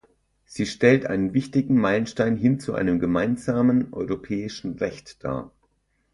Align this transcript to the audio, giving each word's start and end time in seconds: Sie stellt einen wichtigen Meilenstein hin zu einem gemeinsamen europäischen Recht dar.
Sie 0.45 0.65
stellt 0.65 1.05
einen 1.05 1.35
wichtigen 1.35 1.79
Meilenstein 1.79 2.35
hin 2.35 2.59
zu 2.59 2.73
einem 2.73 2.97
gemeinsamen 2.99 3.93
europäischen 3.93 4.79
Recht 4.79 5.23
dar. 5.23 5.51